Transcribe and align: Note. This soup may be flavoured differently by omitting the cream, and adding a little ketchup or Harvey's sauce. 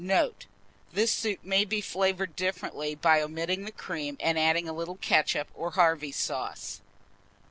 Note. 0.03 0.47
This 0.91 1.11
soup 1.11 1.41
may 1.43 1.63
be 1.63 1.79
flavoured 1.79 2.35
differently 2.35 2.95
by 2.95 3.21
omitting 3.21 3.65
the 3.65 3.71
cream, 3.71 4.17
and 4.19 4.39
adding 4.39 4.67
a 4.67 4.73
little 4.73 4.95
ketchup 4.95 5.49
or 5.53 5.69
Harvey's 5.73 6.17
sauce. 6.17 6.81